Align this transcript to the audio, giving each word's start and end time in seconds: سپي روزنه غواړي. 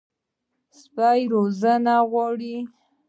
سپي 0.79 1.19
روزنه 1.33 1.95
غواړي. 2.11 2.55